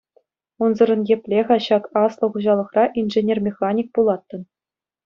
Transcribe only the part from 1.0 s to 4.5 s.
епле-ха ҫак аслӑ хуҫалӑхра инженер-механик пулатӑн?